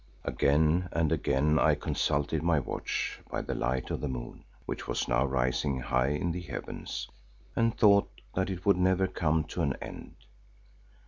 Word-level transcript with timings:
Again 0.23 0.89
and 0.93 1.11
again 1.11 1.59
I 1.59 1.75
consulted 1.75 2.41
my 2.41 2.57
watch 2.57 3.19
by 3.29 3.43
the 3.43 3.53
light 3.53 3.91
of 3.91 4.01
the 4.01 4.07
moon, 4.07 4.45
which 4.65 4.87
was 4.87 5.07
now 5.07 5.25
rising 5.27 5.79
high 5.79 6.07
in 6.07 6.31
the 6.31 6.41
heavens, 6.41 7.07
and 7.55 7.77
thought 7.77 8.09
that 8.33 8.49
it 8.49 8.65
would 8.65 8.77
never 8.77 9.05
come 9.05 9.43
to 9.43 9.61
an 9.61 9.73
end. 9.79 10.15